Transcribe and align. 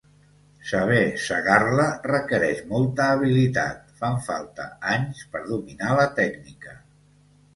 Saber 0.67 1.01
segar-la 1.23 1.83
requereix 2.11 2.63
molta 2.71 3.05
habilitat, 3.17 3.83
fan 4.01 4.17
falta 4.29 4.65
anys 4.95 5.21
per 5.35 5.43
dominar 5.51 5.91
la 6.01 6.09
tècnica. 6.21 6.75